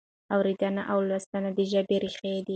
[0.35, 2.49] اورېدنه او لوستنه د ژبې ریښې دي.